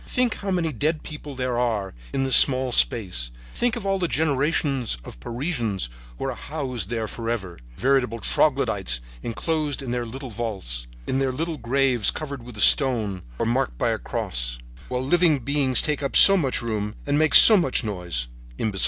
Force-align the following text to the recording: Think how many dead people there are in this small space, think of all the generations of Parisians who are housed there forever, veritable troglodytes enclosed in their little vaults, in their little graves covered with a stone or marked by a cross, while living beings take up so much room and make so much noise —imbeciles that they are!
Think 0.07 0.37
how 0.37 0.49
many 0.49 0.73
dead 0.73 1.03
people 1.03 1.35
there 1.35 1.59
are 1.59 1.93
in 2.11 2.23
this 2.23 2.35
small 2.35 2.71
space, 2.71 3.29
think 3.53 3.75
of 3.75 3.85
all 3.85 3.99
the 3.99 4.07
generations 4.07 4.97
of 5.05 5.19
Parisians 5.19 5.91
who 6.17 6.25
are 6.25 6.33
housed 6.33 6.89
there 6.89 7.07
forever, 7.07 7.59
veritable 7.77 8.17
troglodytes 8.17 8.99
enclosed 9.21 9.79
in 9.83 9.91
their 9.91 10.07
little 10.07 10.31
vaults, 10.31 10.87
in 11.05 11.19
their 11.19 11.31
little 11.31 11.57
graves 11.57 12.09
covered 12.09 12.41
with 12.41 12.57
a 12.57 12.61
stone 12.61 13.21
or 13.37 13.45
marked 13.45 13.77
by 13.77 13.91
a 13.91 13.99
cross, 13.99 14.57
while 14.87 15.03
living 15.03 15.37
beings 15.37 15.83
take 15.83 16.01
up 16.01 16.15
so 16.15 16.35
much 16.35 16.63
room 16.63 16.95
and 17.05 17.19
make 17.19 17.35
so 17.35 17.55
much 17.55 17.83
noise 17.83 18.27
—imbeciles 18.57 18.57
that 18.57 18.71
they 18.71 18.77
are! 18.77 18.79